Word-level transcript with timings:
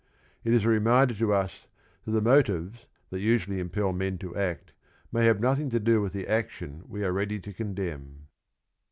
It 0.43 0.51
is 0.51 0.65
a 0.65 0.69
reminder 0.69 1.13
to 1.13 1.31
us 1.31 1.67
that 2.05 2.11
the 2.13 2.23
motives 2.23 2.87
that 3.11 3.19
usually 3.19 3.59
impel 3.59 3.93
men 3.93 4.17
to 4.17 4.35
act 4.35 4.73
may 5.11 5.25
have 5.25 5.35
had 5.37 5.43
nothing 5.43 5.69
to 5.69 5.79
do 5.79 6.01
with 6.01 6.11
the 6.11 6.27
action 6.27 6.83
we 6.87 7.03
are 7.03 7.13
ready 7.13 7.39
to 7.39 7.53
condemn. 7.53 8.25